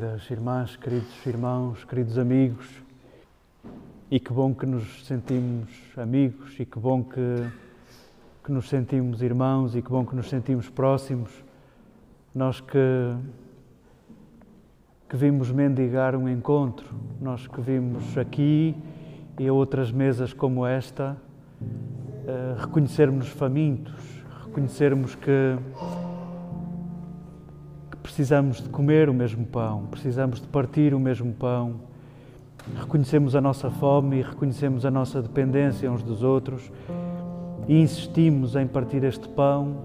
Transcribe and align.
Queridas 0.00 0.30
irmãs, 0.30 0.76
queridos 0.76 1.26
irmãos, 1.26 1.84
queridos 1.84 2.16
amigos, 2.16 2.66
e 4.10 4.18
que 4.18 4.32
bom 4.32 4.54
que 4.54 4.64
nos 4.64 5.04
sentimos 5.04 5.68
amigos, 5.94 6.58
e 6.58 6.64
que 6.64 6.78
bom 6.78 7.04
que, 7.04 7.46
que 8.42 8.50
nos 8.50 8.66
sentimos 8.70 9.20
irmãos, 9.20 9.76
e 9.76 9.82
que 9.82 9.90
bom 9.90 10.06
que 10.06 10.16
nos 10.16 10.30
sentimos 10.30 10.70
próximos, 10.70 11.30
nós 12.34 12.62
que, 12.62 12.78
que 15.06 15.18
vimos 15.18 15.52
mendigar 15.52 16.16
um 16.16 16.26
encontro, 16.26 16.88
nós 17.20 17.46
que 17.46 17.60
vimos 17.60 18.16
aqui 18.16 18.74
e 19.38 19.46
a 19.46 19.52
outras 19.52 19.92
mesas 19.92 20.32
como 20.32 20.66
esta, 20.66 21.14
uh, 21.60 22.58
reconhecermos-nos 22.58 23.28
famintos, 23.28 24.02
reconhecermos 24.46 25.14
que 25.14 25.58
precisamos 28.02 28.62
de 28.62 28.68
comer 28.68 29.08
o 29.08 29.14
mesmo 29.14 29.44
pão, 29.44 29.86
precisamos 29.90 30.40
de 30.40 30.46
partir 30.46 30.94
o 30.94 31.00
mesmo 31.00 31.32
pão. 31.32 31.74
Reconhecemos 32.78 33.34
a 33.34 33.40
nossa 33.40 33.70
fome 33.70 34.18
e 34.18 34.22
reconhecemos 34.22 34.84
a 34.84 34.90
nossa 34.90 35.22
dependência 35.22 35.90
uns 35.90 36.02
dos 36.02 36.22
outros 36.22 36.70
e 37.68 37.80
insistimos 37.80 38.56
em 38.56 38.66
partir 38.66 39.04
este 39.04 39.28
pão, 39.28 39.76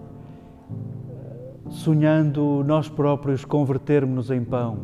sonhando 1.69 2.63
nós 2.66 2.89
próprios 2.89 3.45
convertermos-nos 3.45 4.31
em 4.31 4.43
pão, 4.43 4.80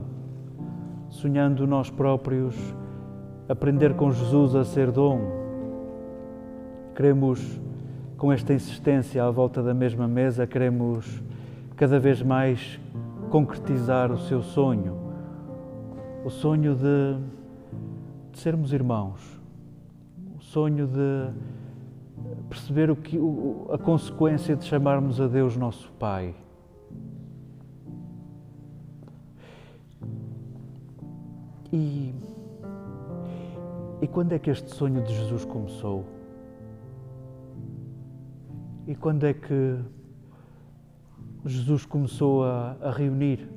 sonhando 1.09 1.67
nós 1.67 1.89
próprios 1.89 2.55
aprender 3.47 3.93
com 3.95 4.11
Jesus 4.11 4.55
a 4.55 4.63
ser 4.63 4.91
dom. 4.91 5.19
Queremos, 6.95 7.59
com 8.17 8.31
esta 8.31 8.53
insistência 8.53 9.23
à 9.23 9.29
volta 9.29 9.61
da 9.61 9.73
mesma 9.73 10.07
mesa, 10.07 10.47
queremos 10.47 11.21
cada 11.75 11.99
vez 11.99 12.21
mais 12.21 12.79
concretizar 13.31 14.11
o 14.11 14.17
seu 14.17 14.43
sonho, 14.43 14.97
o 16.25 16.29
sonho 16.29 16.75
de, 16.75 17.17
de 18.33 18.37
sermos 18.37 18.73
irmãos, 18.73 19.41
o 20.37 20.41
sonho 20.41 20.85
de 20.85 21.31
perceber 22.49 22.91
o 22.91 22.95
que, 22.95 23.17
o, 23.17 23.67
a 23.71 23.77
consequência 23.77 24.53
de 24.53 24.65
chamarmos 24.65 25.21
a 25.21 25.27
Deus 25.27 25.55
nosso 25.55 25.89
Pai. 25.93 26.35
E, 31.71 32.13
e 34.01 34.07
quando 34.07 34.33
é 34.33 34.39
que 34.39 34.49
este 34.49 34.69
sonho 34.71 35.01
de 35.03 35.15
Jesus 35.15 35.45
começou? 35.45 36.03
E 38.85 38.93
quando 38.93 39.25
é 39.25 39.33
que 39.33 39.79
Jesus 41.45 41.85
começou 41.85 42.43
a, 42.43 42.75
a 42.81 42.91
reunir? 42.91 43.49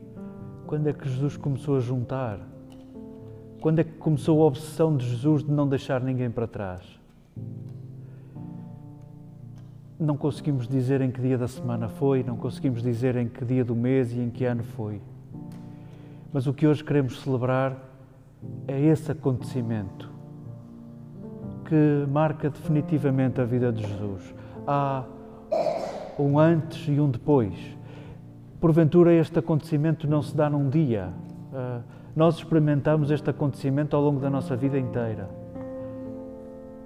Quando 0.67 0.89
é 0.89 0.93
que 0.93 1.09
Jesus 1.09 1.37
começou 1.37 1.77
a 1.77 1.81
juntar? 1.81 2.41
Quando 3.61 3.79
é 3.79 3.85
que 3.85 3.93
começou 3.93 4.43
a 4.43 4.47
obsessão 4.47 4.97
de 4.97 5.07
Jesus 5.09 5.45
de 5.45 5.51
não 5.51 5.69
deixar 5.69 6.01
ninguém 6.01 6.31
para 6.31 6.47
trás? 6.47 6.83
Não 9.99 10.17
conseguimos 10.17 10.67
dizer 10.67 11.01
em 11.01 11.11
que 11.11 11.21
dia 11.21 11.37
da 11.37 11.49
semana 11.49 11.89
foi, 11.89 12.23
não 12.23 12.37
conseguimos 12.37 12.83
dizer 12.83 13.17
em 13.17 13.29
que 13.29 13.45
dia 13.45 13.65
do 13.65 13.75
mês 13.75 14.13
e 14.13 14.21
em 14.21 14.31
que 14.31 14.45
ano 14.45 14.63
foi. 14.63 15.01
Mas 16.33 16.47
o 16.47 16.53
que 16.53 16.67
hoje 16.67 16.83
queremos 16.83 17.21
celebrar 17.21 17.77
é 18.67 18.81
esse 18.81 19.13
acontecimento 19.13 20.11
que 21.65 22.07
marca 22.11 22.51
definitivamente 22.51 23.41
a 23.41 23.45
vida 23.45 23.73
de 23.73 23.87
Jesus. 23.87 24.35
Há 24.67 25.05
um 26.19 26.39
antes 26.39 26.87
e 26.89 27.01
um 27.01 27.11
depois. 27.11 27.55
Porventura, 28.65 29.13
este 29.13 29.39
acontecimento 29.39 30.09
não 30.09 30.23
se 30.23 30.35
dá 30.35 30.49
num 30.49 30.71
dia. 30.71 31.13
Uh, 31.53 31.83
nós 32.17 32.37
experimentamos 32.37 33.11
este 33.11 33.29
acontecimento 33.29 33.95
ao 33.95 34.01
longo 34.01 34.19
da 34.21 34.31
nossa 34.31 34.57
vida 34.57 34.79
inteira. 34.79 35.29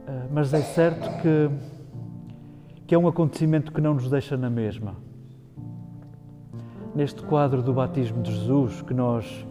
Uh, 0.08 0.28
mas 0.32 0.52
é 0.52 0.60
certo 0.60 1.08
que, 1.22 1.48
que 2.84 2.96
é 2.96 2.98
um 2.98 3.06
acontecimento 3.06 3.70
que 3.70 3.80
não 3.80 3.94
nos 3.94 4.10
deixa 4.10 4.36
na 4.36 4.50
mesma. 4.50 4.96
Neste 6.96 7.22
quadro 7.22 7.62
do 7.62 7.72
batismo 7.72 8.24
de 8.24 8.32
Jesus, 8.34 8.82
que 8.82 8.92
nós 8.92 9.46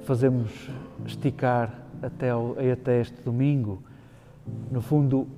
fazemos 0.00 0.68
esticar 1.06 1.72
até, 2.02 2.30
até 2.72 3.00
este 3.00 3.22
domingo, 3.22 3.84
no 4.68 4.80
fundo, 4.80 5.28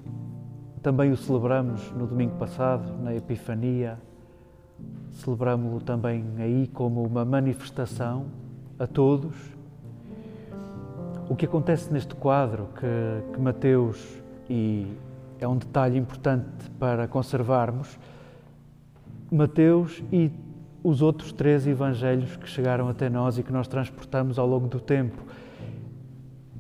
também 0.83 1.13
o 1.13 1.17
celebramos 1.19 1.93
no 1.93 2.07
domingo 2.07 2.35
passado, 2.37 2.97
na 2.97 3.15
Epifania. 3.15 4.08
Celebramos-lo 5.13 5.81
também 5.81 6.25
aí 6.39 6.69
como 6.69 7.03
uma 7.03 7.25
manifestação 7.25 8.27
a 8.79 8.87
todos. 8.87 9.35
O 11.29 11.37
que 11.37 11.45
acontece 11.45 11.93
neste 11.93 12.15
quadro 12.15 12.69
que, 12.79 13.33
que 13.33 13.41
Mateus, 13.41 14.23
e 14.49 14.87
é 15.39 15.47
um 15.47 15.57
detalhe 15.57 15.99
importante 15.99 16.71
para 16.79 17.07
conservarmos, 17.07 17.99
Mateus 19.31 20.03
e 20.11 20.31
os 20.83 21.03
outros 21.03 21.33
três 21.33 21.67
evangelhos 21.67 22.37
que 22.37 22.49
chegaram 22.49 22.89
até 22.89 23.11
nós 23.11 23.37
e 23.37 23.43
que 23.43 23.53
nós 23.53 23.69
transportamos 23.69 24.39
ao 24.39 24.47
longo 24.47 24.69
do 24.69 24.81
tempo. 24.81 25.23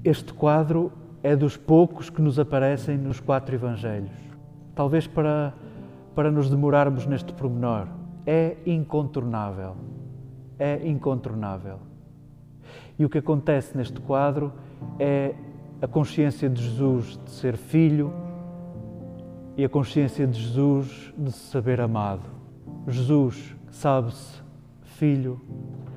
Este 0.04 0.32
quadro 0.32 0.92
é 1.22 1.34
dos 1.34 1.56
poucos 1.56 2.10
que 2.10 2.22
nos 2.22 2.38
aparecem 2.38 2.96
nos 2.96 3.20
quatro 3.20 3.54
Evangelhos. 3.54 4.12
Talvez 4.74 5.06
para, 5.06 5.52
para 6.14 6.30
nos 6.30 6.48
demorarmos 6.48 7.06
neste 7.06 7.32
pormenor. 7.32 7.97
É 8.26 8.56
incontornável. 8.66 9.76
É 10.58 10.86
incontornável. 10.86 11.78
E 12.98 13.04
o 13.04 13.08
que 13.08 13.18
acontece 13.18 13.76
neste 13.76 14.00
quadro 14.00 14.52
é 14.98 15.34
a 15.80 15.86
consciência 15.86 16.48
de 16.48 16.62
Jesus 16.62 17.18
de 17.24 17.30
ser 17.30 17.56
filho 17.56 18.12
e 19.56 19.64
a 19.64 19.68
consciência 19.68 20.26
de 20.26 20.40
Jesus 20.40 21.12
de 21.16 21.32
se 21.32 21.50
saber 21.50 21.80
amado. 21.80 22.28
Jesus 22.88 23.54
sabe-se 23.70 24.42
filho, 24.82 25.40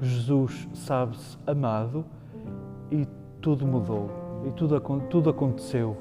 Jesus 0.01 0.67
sabe-se 0.73 1.37
amado 1.47 2.05
e 2.91 3.07
tudo 3.41 3.65
mudou 3.65 4.09
e 4.47 4.51
tudo, 4.51 4.79
tudo 5.09 5.29
aconteceu. 5.29 5.97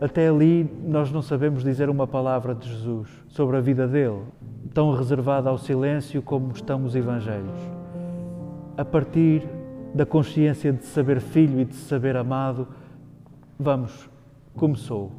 Até 0.00 0.28
ali 0.28 0.70
nós 0.84 1.10
não 1.10 1.20
sabemos 1.20 1.62
dizer 1.62 1.90
uma 1.90 2.06
palavra 2.06 2.54
de 2.54 2.68
Jesus 2.68 3.08
sobre 3.28 3.56
a 3.56 3.60
vida 3.60 3.86
dele, 3.86 4.22
tão 4.78 4.94
reservada 4.94 5.50
ao 5.50 5.58
silêncio 5.58 6.22
como 6.22 6.52
estão 6.52 6.84
os 6.84 6.94
Evangelhos. 6.94 7.58
A 8.76 8.84
partir 8.84 9.42
da 9.92 10.06
consciência 10.06 10.72
de 10.72 10.84
saber 10.84 11.20
filho 11.20 11.60
e 11.60 11.64
de 11.64 11.74
saber 11.74 12.16
amado, 12.16 12.68
vamos, 13.58 14.08
começou. 14.54 15.10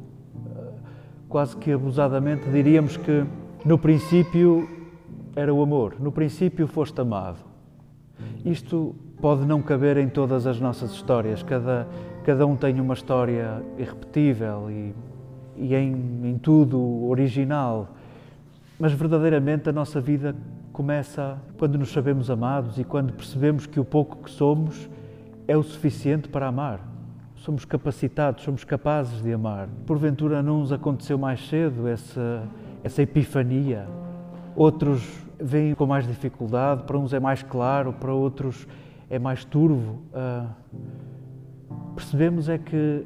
Quase 1.28 1.54
que 1.58 1.70
abusadamente 1.70 2.48
diríamos 2.48 2.96
que 2.96 3.26
no 3.62 3.76
princípio 3.76 4.66
era 5.36 5.52
o 5.52 5.62
amor, 5.62 5.96
no 6.00 6.10
princípio 6.10 6.66
foste 6.66 6.98
amado. 6.98 7.44
Isto 8.42 8.94
pode 9.20 9.44
não 9.44 9.60
caber 9.60 9.98
em 9.98 10.08
todas 10.08 10.46
as 10.46 10.58
nossas 10.58 10.92
histórias, 10.92 11.42
cada 11.42 11.86
Cada 12.24 12.46
um 12.46 12.54
tem 12.54 12.78
uma 12.80 12.92
história 12.92 13.62
irrepetível 13.78 14.70
e, 14.70 14.94
e 15.56 15.74
em, 15.74 16.20
em 16.24 16.38
tudo 16.38 17.08
original, 17.08 17.88
mas 18.80 18.92
verdadeiramente 18.94 19.68
a 19.68 19.72
nossa 19.72 20.00
vida 20.00 20.34
começa 20.72 21.36
quando 21.58 21.76
nos 21.76 21.92
sabemos 21.92 22.30
amados 22.30 22.78
e 22.78 22.84
quando 22.84 23.12
percebemos 23.12 23.66
que 23.66 23.78
o 23.78 23.84
pouco 23.84 24.24
que 24.24 24.30
somos 24.30 24.88
é 25.46 25.54
o 25.54 25.62
suficiente 25.62 26.30
para 26.30 26.46
amar. 26.46 26.80
Somos 27.36 27.66
capacitados, 27.66 28.42
somos 28.42 28.64
capazes 28.64 29.22
de 29.22 29.32
amar. 29.34 29.68
Porventura 29.86 30.42
não 30.42 30.60
nos 30.60 30.72
aconteceu 30.72 31.18
mais 31.18 31.46
cedo 31.46 31.86
essa, 31.86 32.42
essa 32.82 33.02
epifania. 33.02 33.86
Outros 34.56 35.06
veem 35.38 35.74
com 35.74 35.84
mais 35.86 36.06
dificuldade, 36.06 36.84
para 36.84 36.96
uns 36.96 37.12
é 37.12 37.20
mais 37.20 37.42
claro, 37.42 37.92
para 37.92 38.14
outros 38.14 38.66
é 39.10 39.18
mais 39.18 39.44
turvo. 39.44 40.00
Uh, 40.14 40.48
percebemos 41.94 42.48
é 42.48 42.56
que 42.56 43.04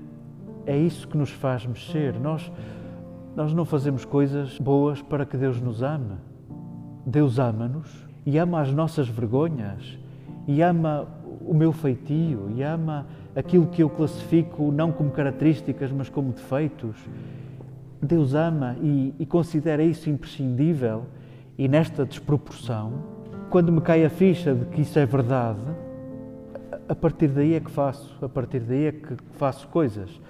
é 0.67 0.77
isso 0.77 1.09
que 1.09 1.17
nos 1.17 1.31
faz 1.31 1.67
mexer. 1.67 2.15
Nós, 2.21 2.51
nós 3.37 3.53
não 3.53 3.65
fazemos 3.65 4.05
coisas 4.05 4.59
boas 4.59 5.03
para 5.03 5.27
que 5.27 5.37
Deus 5.37 5.61
nos 5.61 5.83
ame. 5.83 6.15
Deus 7.05 7.39
ama-nos 7.39 8.07
e 8.25 8.39
ama 8.39 8.61
as 8.61 8.73
nossas 8.73 9.09
vergonhas 9.09 9.99
e 10.47 10.63
ama 10.63 11.07
o 11.41 11.53
meu 11.53 11.73
feitio 11.73 12.51
e 12.55 12.63
ama 12.63 13.07
aquilo 13.35 13.67
que 13.67 13.83
eu 13.83 13.91
classifico 13.91 14.71
não 14.71 14.93
como 14.93 15.11
características, 15.11 15.91
mas 15.91 16.09
como 16.09 16.33
defeitos. 16.33 16.97
Deus 18.01 18.35
ama 18.35 18.77
e, 18.81 19.15
e 19.19 19.27
considera 19.27 19.83
isso 19.83 20.09
imprescindível 20.09 21.05
e 21.57 21.69
nesta 21.69 22.05
desproporção, 22.05 22.93
quando 23.51 23.71
me 23.71 23.81
cai 23.81 24.05
a 24.05 24.11
ficha 24.11 24.55
de 24.55 24.65
que 24.67 24.83
isso 24.83 24.99
é 24.99 25.07
verdade, 25.07 25.61
a 26.89 26.95
partir 26.95 27.29
daí 27.29 27.55
é 27.55 27.61
que 27.61 27.71
faço, 27.71 28.13
a 28.25 28.29
partir 28.29 28.61
daí 28.61 28.87
é 28.87 28.93
que 28.93 29.17
faço 29.33 29.69
coisas. 29.69 30.21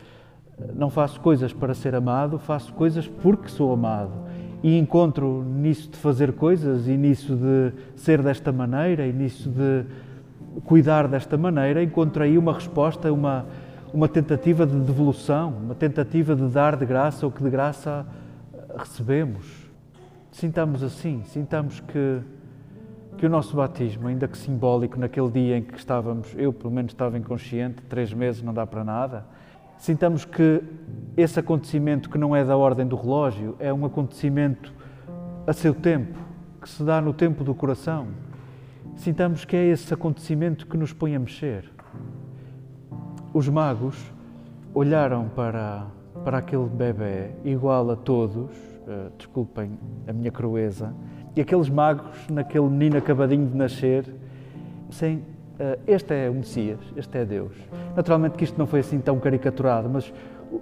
Não 0.74 0.90
faço 0.90 1.20
coisas 1.20 1.52
para 1.52 1.74
ser 1.74 1.94
amado, 1.94 2.38
faço 2.38 2.72
coisas 2.74 3.08
porque 3.08 3.48
sou 3.48 3.72
amado. 3.72 4.12
E 4.62 4.78
encontro 4.78 5.42
nisso 5.42 5.90
de 5.90 5.98
fazer 5.98 6.32
coisas 6.32 6.88
e 6.88 6.96
nisso 6.96 7.36
de 7.36 7.72
ser 7.96 8.22
desta 8.22 8.50
maneira 8.50 9.06
e 9.06 9.12
nisso 9.12 9.50
de, 9.50 9.84
cuidar 10.62 11.08
desta 11.08 11.36
maneira, 11.36 11.82
encontro 11.82 12.22
aí 12.22 12.38
uma 12.38 12.52
resposta, 12.52 13.12
uma, 13.12 13.46
uma 13.92 14.08
tentativa 14.08 14.66
de 14.66 14.78
devolução, 14.78 15.50
uma 15.50 15.74
tentativa 15.74 16.34
de 16.34 16.46
dar 16.48 16.76
de 16.76 16.86
graça 16.86 17.26
o 17.26 17.30
que 17.30 17.42
de 17.42 17.50
graça 17.50 18.06
recebemos. 18.76 19.64
Sintamos 20.30 20.82
assim, 20.82 21.22
sintamos 21.26 21.80
que, 21.80 22.20
que 23.18 23.26
o 23.26 23.28
nosso 23.28 23.56
batismo, 23.56 24.08
ainda 24.08 24.26
que 24.26 24.36
simbólico, 24.36 24.98
naquele 24.98 25.30
dia 25.30 25.58
em 25.58 25.62
que 25.62 25.76
estávamos, 25.78 26.34
eu 26.36 26.52
pelo 26.52 26.72
menos 26.72 26.92
estava 26.92 27.16
inconsciente, 27.18 27.82
três 27.88 28.12
meses 28.12 28.42
não 28.42 28.52
dá 28.52 28.66
para 28.66 28.84
nada, 28.84 29.24
sintamos 29.78 30.24
que 30.24 30.62
esse 31.16 31.38
acontecimento 31.38 32.10
que 32.10 32.18
não 32.18 32.34
é 32.34 32.44
da 32.44 32.56
ordem 32.56 32.86
do 32.86 32.96
relógio, 32.96 33.56
é 33.58 33.72
um 33.72 33.84
acontecimento 33.84 34.72
a 35.46 35.52
seu 35.52 35.74
tempo, 35.74 36.18
que 36.60 36.68
se 36.68 36.82
dá 36.82 37.00
no 37.00 37.12
tempo 37.12 37.44
do 37.44 37.54
coração. 37.54 38.08
Sintamos 38.96 39.44
que 39.44 39.56
é 39.56 39.66
esse 39.66 39.92
acontecimento 39.92 40.66
que 40.66 40.76
nos 40.76 40.92
põe 40.92 41.14
a 41.14 41.18
mexer. 41.18 41.70
Os 43.32 43.48
magos 43.48 43.96
olharam 44.72 45.28
para, 45.28 45.86
para 46.24 46.38
aquele 46.38 46.68
bebê 46.68 47.30
igual 47.44 47.90
a 47.90 47.96
todos, 47.96 48.50
uh, 48.86 49.12
desculpem 49.16 49.78
a 50.06 50.12
minha 50.12 50.30
crueza, 50.30 50.94
e 51.36 51.40
aqueles 51.40 51.68
magos, 51.68 52.28
naquele 52.30 52.68
menino 52.68 52.96
acabadinho 52.96 53.46
de 53.46 53.56
nascer, 53.56 54.12
sem 54.90 55.22
este 55.86 56.14
é 56.14 56.30
o 56.30 56.34
Messias, 56.34 56.80
este 56.96 57.18
é 57.18 57.24
Deus. 57.24 57.52
Naturalmente 57.96 58.36
que 58.36 58.44
isto 58.44 58.58
não 58.58 58.66
foi 58.66 58.80
assim 58.80 58.98
tão 58.98 59.18
caricaturado, 59.18 59.88
mas 59.88 60.12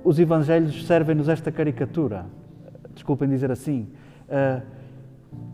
os 0.05 0.19
Evangelhos 0.19 0.87
servem-nos 0.87 1.29
esta 1.29 1.51
caricatura. 1.51 2.27
Desculpem 2.95 3.29
dizer 3.29 3.51
assim. 3.51 3.89
Uh, 4.29 4.63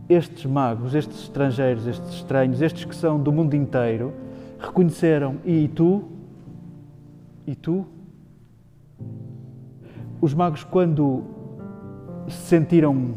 estes 0.08 0.46
magos, 0.46 0.94
estes 0.94 1.24
estrangeiros, 1.24 1.86
estes 1.86 2.14
estranhos, 2.14 2.62
estes 2.62 2.84
que 2.84 2.96
são 2.96 3.20
do 3.20 3.30
mundo 3.30 3.54
inteiro, 3.54 4.12
reconheceram: 4.58 5.36
e 5.44 5.68
tu? 5.68 6.04
E 7.46 7.54
tu? 7.54 7.86
Os 10.20 10.34
magos, 10.34 10.64
quando 10.64 11.24
se 12.28 12.48
sentiram 12.48 13.14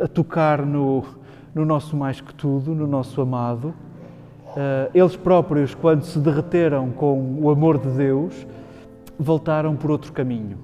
a 0.00 0.06
tocar 0.06 0.64
no, 0.64 1.04
no 1.54 1.64
nosso 1.64 1.96
mais 1.96 2.20
que 2.20 2.34
tudo, 2.34 2.74
no 2.74 2.86
nosso 2.86 3.20
amado, 3.20 3.74
eles 4.94 5.16
próprios, 5.16 5.74
quando 5.74 6.02
se 6.02 6.18
derreteram 6.18 6.90
com 6.90 7.38
o 7.40 7.50
amor 7.50 7.78
de 7.78 7.90
Deus, 7.90 8.46
voltaram 9.18 9.76
por 9.76 9.90
outro 9.90 10.12
caminho. 10.12 10.58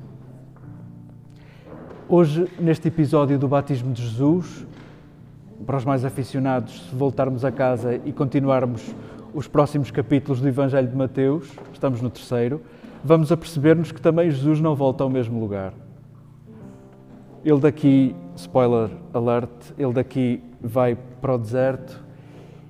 Hoje, 2.08 2.46
neste 2.58 2.88
episódio 2.88 3.38
do 3.38 3.48
Batismo 3.48 3.92
de 3.92 4.02
Jesus, 4.02 4.66
para 5.66 5.76
os 5.76 5.84
mais 5.84 6.04
aficionados, 6.04 6.88
se 6.88 6.94
voltarmos 6.94 7.44
a 7.44 7.52
casa 7.52 8.00
e 8.04 8.12
continuarmos 8.12 8.94
os 9.32 9.46
próximos 9.46 9.90
capítulos 9.90 10.40
do 10.40 10.48
Evangelho 10.48 10.88
de 10.88 10.96
Mateus, 10.96 11.50
estamos 11.72 12.02
no 12.02 12.10
terceiro, 12.10 12.60
vamos 13.04 13.30
a 13.32 13.36
perceber-nos 13.36 13.92
que 13.92 14.00
também 14.00 14.30
Jesus 14.30 14.60
não 14.60 14.74
volta 14.74 15.04
ao 15.04 15.10
mesmo 15.10 15.40
lugar. 15.40 15.72
Ele 17.44 17.60
daqui, 17.60 18.14
spoiler 18.36 18.90
alert, 19.12 19.50
ele 19.78 19.92
daqui 19.92 20.42
vai 20.60 20.96
para 21.20 21.34
o 21.34 21.38
deserto 21.38 22.02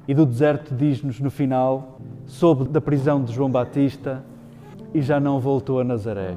e 0.06 0.14
do 0.14 0.26
deserto 0.26 0.74
diz-nos 0.74 1.20
no 1.20 1.30
final, 1.30 2.00
soube 2.26 2.68
da 2.68 2.80
prisão 2.80 3.22
de 3.22 3.32
João 3.32 3.50
Batista 3.50 4.24
e 4.92 5.00
já 5.00 5.20
não 5.20 5.40
voltou 5.40 5.80
a 5.80 5.84
Nazaré. 5.84 6.36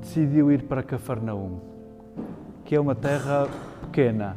Decidiu 0.00 0.50
ir 0.50 0.62
para 0.62 0.82
Cafarnaum 0.82 1.72
que 2.72 2.76
é 2.76 2.80
uma 2.80 2.94
terra 2.94 3.48
pequena, 3.82 4.34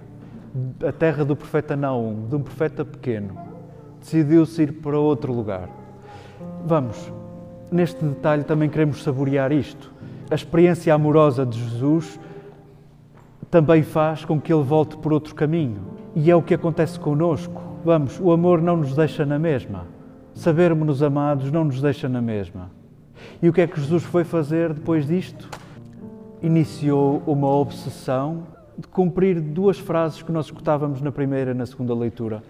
a 0.86 0.92
terra 0.92 1.24
do 1.24 1.38
profeta 1.38 1.74
Naum, 1.74 2.28
de 2.28 2.36
um 2.36 2.42
profeta 2.42 2.84
pequeno. 2.84 3.38
Decidiu-se 4.02 4.64
ir 4.64 4.74
para 4.74 5.00
outro 5.00 5.32
lugar. 5.32 5.70
Vamos, 6.66 7.12
neste 7.72 8.04
detalhe 8.04 8.44
também 8.44 8.70
queremos 8.70 9.02
saborear 9.04 9.54
isto. 9.54 9.90
A 10.30 10.36
experiência 10.36 10.94
amorosa 10.94 11.46
de 11.46 11.58
Jesus 11.58 12.20
também 13.50 13.84
faz 13.84 14.26
com 14.26 14.38
que 14.38 14.52
ele 14.52 14.64
volte 14.64 14.98
por 14.98 15.14
outro 15.14 15.34
caminho. 15.34 15.80
E 16.14 16.30
é 16.30 16.36
o 16.36 16.42
que 16.42 16.54
acontece 16.54 17.00
conosco. 17.00 17.64
Vamos, 17.86 18.20
o 18.20 18.32
amor 18.32 18.62
não 18.62 18.78
nos 18.78 18.96
deixa 18.96 19.26
na 19.26 19.40
mesma. 19.40 19.86
Sabermos-nos 20.34 21.02
amados 21.04 21.52
não 21.52 21.64
nos 21.64 21.80
deixa 21.80 22.10
na 22.10 22.22
mesma. 22.22 22.72
E 23.42 23.48
o 23.48 23.54
que 23.54 23.62
é 23.62 23.68
que 23.68 23.80
Jesus 23.80 24.04
foi 24.04 24.24
fazer 24.24 24.74
depois 24.74 25.06
disto? 25.08 25.48
iniciou 26.42 27.24
uma 27.26 27.48
obsessão 27.48 28.44
de 28.78 28.88
cumprir 28.88 29.40
duas 29.40 29.80
frases 29.80 30.22
que 30.22 30.32
nós 30.32 30.46
escutávamos 30.46 31.02
na 31.02 31.12
primeira 31.12 31.52
e 31.52 31.54
na 31.54 31.66
segunda 31.66 31.94
leitura. 31.94 32.44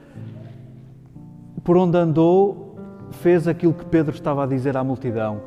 Por 1.64 1.78
onde 1.78 1.98
andou, 1.98 2.76
fez 3.12 3.48
aquilo 3.48 3.74
que 3.74 3.86
Pedro 3.86 4.14
estava 4.14 4.44
a 4.44 4.48
dizer 4.48 4.76
à 4.76 4.84
multidão. 4.84 5.42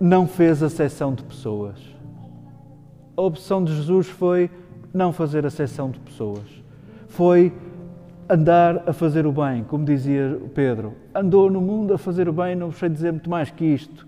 Não 0.00 0.26
fez 0.26 0.62
acessão 0.62 1.14
de 1.14 1.22
pessoas. 1.22 1.78
A 3.16 3.22
opção 3.22 3.62
de 3.62 3.74
Jesus 3.74 4.08
foi 4.08 4.50
não 4.92 5.12
fazer 5.12 5.46
acessão 5.46 5.90
de 5.90 5.98
pessoas. 6.00 6.62
Foi 7.08 7.52
andar 8.32 8.84
a 8.88 8.92
fazer 8.94 9.26
o 9.26 9.32
bem, 9.32 9.62
como 9.64 9.84
dizia 9.84 10.40
Pedro. 10.54 10.94
Andou 11.14 11.50
no 11.50 11.60
mundo 11.60 11.92
a 11.92 11.98
fazer 11.98 12.28
o 12.28 12.32
bem, 12.32 12.56
não 12.56 12.72
sei 12.72 12.88
dizer 12.88 13.12
muito 13.12 13.28
mais 13.28 13.50
que 13.50 13.64
isto. 13.64 14.06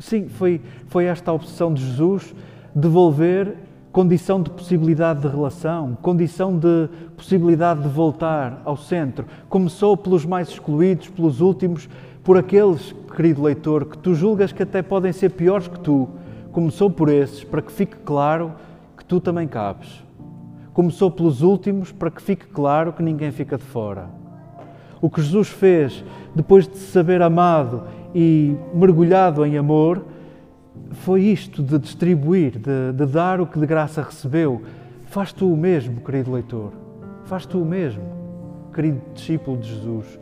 Sim, 0.00 0.28
foi, 0.28 0.60
foi 0.88 1.04
esta 1.04 1.30
a 1.30 1.34
obsessão 1.34 1.72
de 1.72 1.84
Jesus 1.84 2.34
devolver 2.74 3.54
condição 3.92 4.42
de 4.42 4.48
possibilidade 4.48 5.20
de 5.20 5.28
relação, 5.28 5.96
condição 6.00 6.58
de 6.58 6.88
possibilidade 7.14 7.82
de 7.82 7.88
voltar 7.88 8.62
ao 8.64 8.76
centro. 8.76 9.26
Começou 9.50 9.96
pelos 9.96 10.24
mais 10.24 10.48
excluídos, 10.48 11.08
pelos 11.10 11.42
últimos, 11.42 11.88
por 12.24 12.38
aqueles, 12.38 12.94
querido 13.14 13.42
leitor, 13.42 13.84
que 13.84 13.98
tu 13.98 14.14
julgas 14.14 14.50
que 14.50 14.62
até 14.62 14.80
podem 14.80 15.12
ser 15.12 15.28
piores 15.30 15.68
que 15.68 15.78
tu. 15.78 16.08
Começou 16.50 16.90
por 16.90 17.10
esses, 17.10 17.44
para 17.44 17.60
que 17.60 17.70
fique 17.70 17.96
claro 17.98 18.52
que 18.96 19.04
tu 19.04 19.20
também 19.20 19.46
cabes. 19.46 20.02
Começou 20.72 21.10
pelos 21.10 21.42
últimos, 21.42 21.92
para 21.92 22.10
que 22.10 22.22
fique 22.22 22.46
claro 22.46 22.92
que 22.92 23.02
ninguém 23.02 23.30
fica 23.30 23.58
de 23.58 23.64
fora. 23.64 24.08
O 25.00 25.10
que 25.10 25.20
Jesus 25.20 25.48
fez 25.48 26.04
depois 26.34 26.66
de 26.66 26.76
se 26.78 26.92
saber 26.92 27.20
amado 27.20 27.84
e 28.14 28.56
mergulhado 28.72 29.44
em 29.44 29.58
amor, 29.58 30.04
foi 30.92 31.22
isto 31.22 31.62
de 31.62 31.78
distribuir, 31.78 32.58
de, 32.58 32.92
de, 32.92 33.06
dar 33.06 33.40
o 33.40 33.46
que 33.46 33.58
de 33.58 33.66
graça 33.66 34.02
recebeu. 34.02 34.62
Faz 35.06 35.32
tu 35.32 35.52
o 35.52 35.56
mesmo, 35.56 36.00
querido 36.00 36.32
leitor. 36.32 36.72
Faz 37.24 37.44
tu 37.46 37.60
o 37.60 37.64
mesmo, 37.64 38.02
querido 38.72 39.00
discípulo 39.14 39.58
de 39.58 39.68
Jesus. 39.68 40.18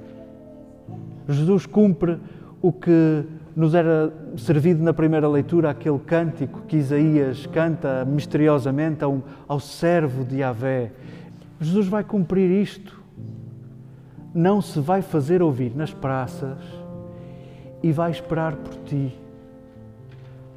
Jesus 1.28 1.66
cumpre 1.66 2.19
o 2.61 2.73
que 2.73 3.25
nos 3.54 3.75
era 3.75 4.12
servido 4.37 4.83
na 4.83 4.92
primeira 4.92 5.28
leitura, 5.28 5.71
aquele 5.71 5.99
cântico 5.99 6.62
que 6.62 6.76
Isaías 6.76 7.47
canta 7.47 8.04
misteriosamente 8.04 9.02
ao, 9.04 9.23
ao 9.49 9.61
servo 9.61 10.25
de 10.25 10.38
Yahvé. 10.38 10.92
Jesus 11.61 11.88
vai 11.88 12.04
cumprir 12.04 12.50
isto. 12.50 13.00
Não 14.33 14.62
se 14.62 14.78
vai 14.78 15.02
fazer 15.02 15.42
ouvir 15.42 15.75
nas 15.75 15.92
praças 15.92 16.59
e 17.83 17.90
vai 17.90 18.11
esperar 18.11 18.54
por 18.54 18.75
ti 18.85 19.12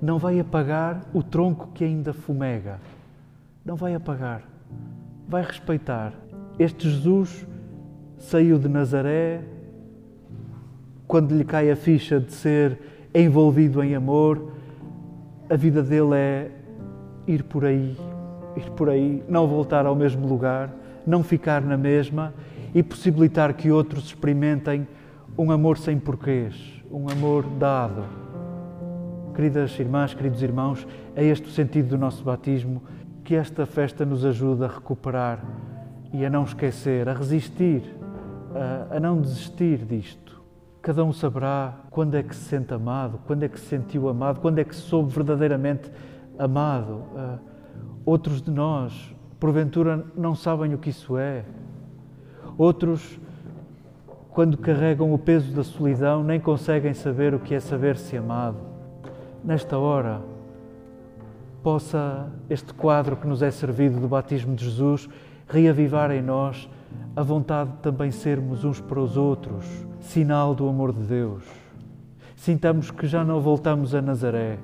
não 0.03 0.17
vai 0.17 0.37
apagar 0.37 1.01
o 1.13 1.23
tronco 1.23 1.69
que 1.73 1.81
ainda 1.81 2.11
fumega. 2.11 2.77
Não 3.63 3.77
vai 3.77 3.95
apagar. 3.95 4.43
Vai 5.29 5.43
respeitar. 5.43 6.13
Este 6.59 6.89
Jesus 6.89 7.47
saiu 8.17 8.59
de 8.59 8.67
Nazaré 8.67 9.39
quando 11.07 11.35
lhe 11.35 11.43
cai 11.43 11.69
a 11.71 11.75
ficha 11.75 12.19
de 12.19 12.31
ser 12.31 12.77
envolvido 13.13 13.83
em 13.83 13.95
amor. 13.95 14.53
A 15.49 15.55
vida 15.55 15.83
dele 15.83 16.15
é 16.15 16.51
ir 17.27 17.43
por 17.43 17.65
aí, 17.65 17.95
ir 18.55 18.69
por 18.71 18.89
aí, 18.89 19.23
não 19.27 19.47
voltar 19.47 19.85
ao 19.85 19.95
mesmo 19.95 20.27
lugar, 20.27 20.73
não 21.05 21.23
ficar 21.23 21.61
na 21.61 21.77
mesma 21.77 22.33
e 22.73 22.81
possibilitar 22.81 23.53
que 23.53 23.71
outros 23.71 24.05
experimentem 24.05 24.87
um 25.37 25.51
amor 25.51 25.77
sem 25.77 25.99
porquês, 25.99 26.55
um 26.91 27.09
amor 27.09 27.45
dado 27.59 28.23
Queridas 29.33 29.79
irmãs, 29.79 30.13
queridos 30.13 30.43
irmãos, 30.43 30.87
é 31.15 31.25
este 31.25 31.47
o 31.47 31.51
sentido 31.51 31.89
do 31.89 31.97
nosso 31.97 32.23
batismo, 32.23 32.83
que 33.23 33.33
esta 33.33 33.65
festa 33.65 34.05
nos 34.05 34.23
ajuda 34.23 34.65
a 34.65 34.69
recuperar 34.69 35.43
e 36.13 36.23
a 36.23 36.29
não 36.29 36.43
esquecer, 36.43 37.09
a 37.09 37.13
resistir, 37.13 37.81
a, 38.53 38.97
a 38.97 38.99
não 38.99 39.19
desistir 39.19 39.79
disto. 39.79 40.22
Cada 40.83 41.01
um 41.01 41.13
saberá 41.13 41.75
quando 41.89 42.15
é 42.15 42.21
que 42.21 42.35
se 42.35 42.43
sente 42.43 42.73
amado, 42.73 43.17
quando 43.25 43.43
é 43.43 43.47
que 43.47 43.57
se 43.57 43.67
sentiu 43.67 44.09
amado, 44.09 44.41
quando 44.41 44.59
é 44.59 44.65
que 44.65 44.75
se 44.75 44.81
soube 44.81 45.13
verdadeiramente 45.13 45.89
amado. 46.37 47.03
Uh, 47.15 47.39
outros 48.05 48.41
de 48.41 48.51
nós, 48.51 49.15
porventura, 49.39 50.05
não 50.13 50.35
sabem 50.35 50.73
o 50.73 50.77
que 50.77 50.89
isso 50.89 51.17
é. 51.17 51.45
Outros, 52.57 53.17
quando 54.31 54.57
carregam 54.57 55.13
o 55.13 55.17
peso 55.17 55.53
da 55.53 55.63
solidão, 55.63 56.21
nem 56.21 56.37
conseguem 56.37 56.93
saber 56.93 57.33
o 57.33 57.39
que 57.39 57.55
é 57.55 57.61
saber-se 57.61 58.17
amado 58.17 58.57
nesta 59.41 59.77
hora, 59.77 60.21
possa 61.63 62.29
este 62.49 62.73
quadro 62.73 63.15
que 63.15 63.25
nos 63.25 63.41
é 63.41 63.49
servido 63.51 64.01
do 64.01 64.07
batismo 64.09 64.53
de 64.53 64.65
Jesus 64.65 65.07
reavivar 65.47 66.11
em 66.11 66.21
nós 66.21 66.69
a 67.15 67.23
vontade 67.23 67.71
de 67.71 67.77
também 67.77 68.11
sermos 68.11 68.65
uns 68.65 68.81
para 68.81 68.99
os 68.99 69.15
outros, 69.15 69.65
sinal 70.13 70.53
do 70.53 70.69
amor 70.69 70.93
de 70.93 71.01
Deus. 71.01 71.43
Sintamos 72.35 72.91
que 72.91 73.07
já 73.07 73.23
não 73.23 73.41
voltamos 73.41 73.95
a 73.95 74.01
Nazaré. 74.01 74.59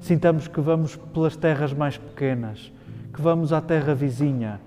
Sintamos 0.00 0.48
que 0.48 0.60
vamos 0.60 0.96
pelas 0.96 1.36
terras 1.36 1.72
mais 1.72 1.96
pequenas, 1.96 2.72
que 3.12 3.22
vamos 3.22 3.52
à 3.52 3.60
terra 3.60 3.94
vizinha. 3.94 4.60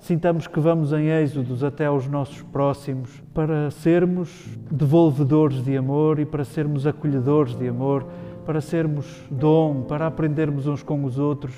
Sintamos 0.00 0.46
que 0.46 0.60
vamos 0.60 0.92
em 0.92 1.06
êxodos 1.06 1.64
até 1.64 1.86
aos 1.86 2.06
nossos 2.06 2.42
próximos 2.42 3.22
para 3.32 3.70
sermos 3.70 4.28
devolvedores 4.70 5.64
de 5.64 5.78
amor 5.78 6.18
e 6.18 6.26
para 6.26 6.44
sermos 6.44 6.86
acolhedores 6.86 7.56
de 7.56 7.68
amor, 7.68 8.06
para 8.44 8.60
sermos 8.60 9.06
dom, 9.30 9.80
para 9.84 10.06
aprendermos 10.06 10.66
uns 10.66 10.82
com 10.82 11.02
os 11.04 11.18
outros 11.18 11.54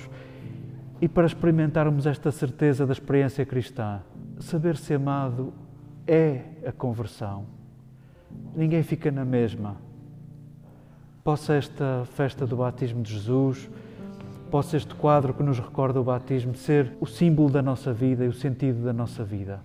e 1.01 1.09
para 1.09 1.27
experimentarmos 1.27 2.07
esta 2.07 2.31
certeza 2.31 2.85
da 2.85 2.93
experiência 2.93 3.45
cristã. 3.45 3.99
Saber-se 4.39 4.93
amado 4.93 5.51
é 6.07 6.41
a 6.65 6.71
conversão. 6.71 7.60
Ninguém 8.55 8.83
fica 8.83 9.11
na 9.11 9.23
mesma. 9.25 9.77
Possa 11.23 11.53
esta 11.53 12.03
festa 12.13 12.45
do 12.45 12.57
batismo 12.57 13.01
de 13.01 13.13
Jesus, 13.13 13.69
possa 14.49 14.75
este 14.75 14.93
quadro 14.95 15.33
que 15.33 15.43
nos 15.43 15.59
recorda 15.59 16.01
o 16.01 16.03
batismo 16.03 16.55
ser 16.55 16.95
o 16.99 17.05
símbolo 17.05 17.49
da 17.49 17.61
nossa 17.61 17.93
vida 17.93 18.25
e 18.25 18.27
o 18.27 18.33
sentido 18.33 18.83
da 18.83 18.91
nossa 18.91 19.23
vida. 19.23 19.61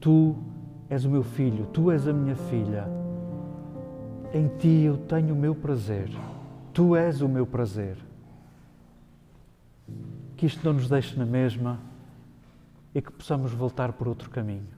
Tu 0.00 0.36
és 0.88 1.04
o 1.04 1.10
meu 1.10 1.22
filho, 1.22 1.66
tu 1.72 1.90
és 1.90 2.06
a 2.06 2.12
minha 2.12 2.36
filha. 2.36 2.86
Em 4.32 4.48
ti 4.58 4.82
eu 4.82 4.96
tenho 4.96 5.34
o 5.34 5.38
meu 5.38 5.54
prazer. 5.54 6.10
Tu 6.72 6.94
és 6.94 7.22
o 7.22 7.28
meu 7.28 7.46
prazer 7.46 7.96
que 10.36 10.46
isto 10.46 10.64
não 10.64 10.74
nos 10.74 10.88
deixe 10.88 11.16
na 11.16 11.24
mesma 11.24 11.80
e 12.94 13.00
que 13.00 13.10
possamos 13.10 13.52
voltar 13.52 13.92
por 13.94 14.06
outro 14.06 14.28
caminho. 14.28 14.75